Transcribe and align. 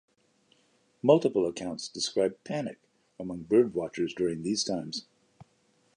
Multiple 1.03 1.45
accounts 1.45 1.87
describe 1.87 2.43
"panic" 2.43 2.79
among 3.19 3.43
birdwatchers 3.43 4.15
during 4.15 4.41
these 4.41 4.63
times. 4.63 5.05